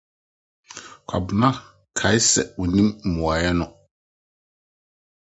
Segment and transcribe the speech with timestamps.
[1.07, 1.47] Kwabena
[1.97, 3.65] kae sɛ onnim mmuae no.